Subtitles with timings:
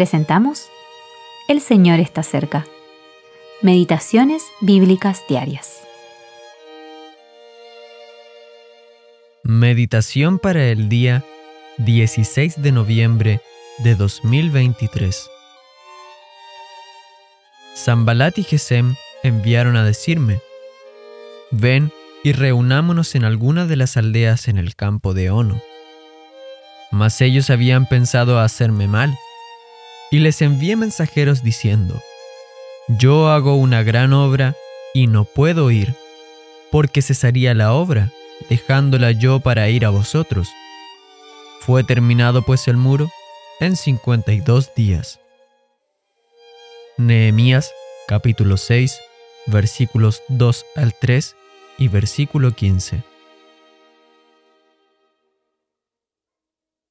[0.00, 0.70] presentamos
[1.46, 2.64] El Señor está cerca.
[3.60, 5.82] Meditaciones Bíblicas Diarias.
[9.42, 11.22] Meditación para el día
[11.76, 13.42] 16 de noviembre
[13.80, 15.28] de 2023.
[17.76, 20.40] Zambalat y Gesem enviaron a decirme,
[21.50, 21.92] ven
[22.24, 25.60] y reunámonos en alguna de las aldeas en el campo de Ono.
[26.90, 29.14] Mas ellos habían pensado hacerme mal,
[30.10, 32.02] y les envié mensajeros diciendo,
[32.88, 34.54] Yo hago una gran obra
[34.92, 35.94] y no puedo ir,
[36.70, 38.10] porque cesaría la obra,
[38.48, 40.48] dejándola yo para ir a vosotros.
[41.60, 43.10] Fue terminado pues el muro
[43.60, 45.20] en 52 días.
[46.96, 47.72] Nehemías
[48.06, 48.98] capítulo 6
[49.46, 51.36] versículos 2 al 3
[51.78, 53.02] y versículo 15.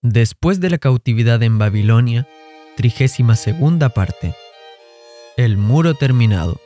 [0.02, 2.28] Después de la cautividad en Babilonia,
[2.80, 4.34] trigésima segunda parte.
[5.36, 6.62] El muro terminado.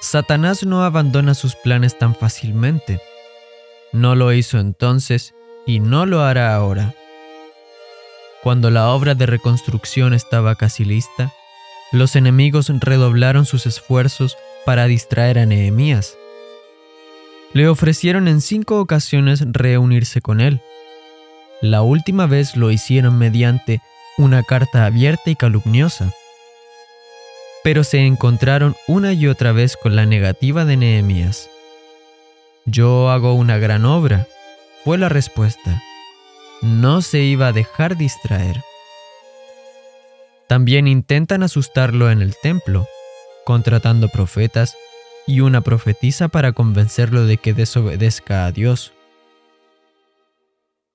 [0.00, 3.00] Satanás no abandona sus planes tan fácilmente.
[3.90, 5.34] No lo hizo entonces
[5.66, 6.94] y no lo hará ahora.
[8.44, 11.32] Cuando la obra de reconstrucción estaba casi lista,
[11.90, 16.16] los enemigos redoblaron sus esfuerzos para distraer a Nehemías.
[17.54, 20.62] Le ofrecieron en cinco ocasiones reunirse con él
[21.70, 23.80] la última vez lo hicieron mediante
[24.18, 26.12] una carta abierta y calumniosa.
[27.62, 31.48] Pero se encontraron una y otra vez con la negativa de Nehemías.
[32.66, 34.26] Yo hago una gran obra,
[34.84, 35.82] fue la respuesta.
[36.60, 38.62] No se iba a dejar distraer.
[40.46, 42.86] También intentan asustarlo en el templo,
[43.46, 44.76] contratando profetas
[45.26, 48.93] y una profetisa para convencerlo de que desobedezca a Dios.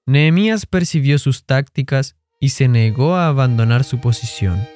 [0.10, 4.68] Nehemías percibió sus tácticas y se negó a abandonar su posición.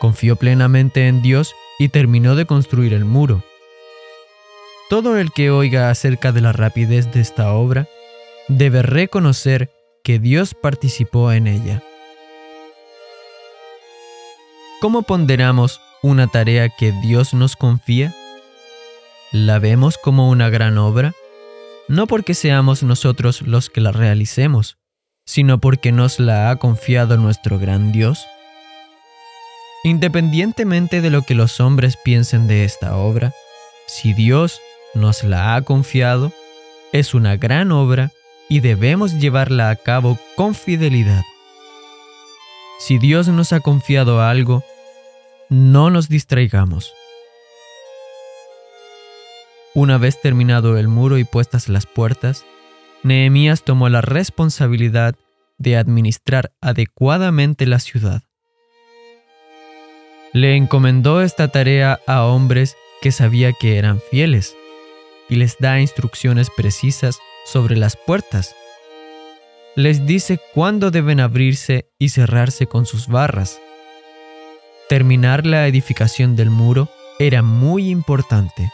[0.00, 3.44] Confió plenamente en Dios y terminó de construir el muro.
[4.90, 7.86] Todo el que oiga acerca de la rapidez de esta obra
[8.48, 9.70] debe reconocer
[10.02, 11.84] que Dios participó en ella.
[14.80, 18.12] ¿Cómo ponderamos una tarea que Dios nos confía?
[19.30, 21.14] ¿La vemos como una gran obra?
[21.88, 24.78] No porque seamos nosotros los que la realicemos,
[25.26, 28.26] sino porque nos la ha confiado nuestro gran Dios?
[29.84, 33.32] Independientemente de lo que los hombres piensen de esta obra,
[33.86, 34.60] si Dios
[34.94, 36.32] nos la ha confiado,
[36.92, 38.10] es una gran obra
[38.48, 41.22] y debemos llevarla a cabo con fidelidad.
[42.78, 44.64] Si Dios nos ha confiado algo,
[45.48, 46.92] no nos distraigamos.
[49.76, 52.46] Una vez terminado el muro y puestas las puertas,
[53.02, 55.16] Nehemías tomó la responsabilidad
[55.58, 58.22] de administrar adecuadamente la ciudad.
[60.32, 64.54] Le encomendó esta tarea a hombres que sabía que eran fieles
[65.28, 68.54] y les da instrucciones precisas sobre las puertas.
[69.74, 73.60] Les dice cuándo deben abrirse y cerrarse con sus barras.
[74.88, 78.70] Terminar la edificación del muro era muy importante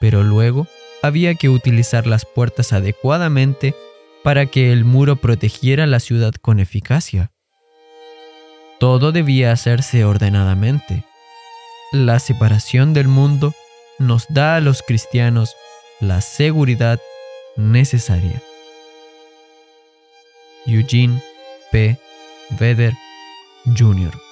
[0.00, 0.66] pero luego
[1.02, 3.74] había que utilizar las puertas adecuadamente
[4.24, 7.30] para que el muro protegiera la ciudad con eficacia.
[8.78, 11.04] Todo debía hacerse ordenadamente.
[11.92, 13.54] La separación del mundo
[13.98, 15.56] nos da a los cristianos
[16.00, 17.00] la seguridad
[17.56, 18.40] necesaria.
[20.66, 21.22] Eugene
[21.72, 21.98] P.
[22.50, 22.94] Vedder
[23.76, 24.27] Jr.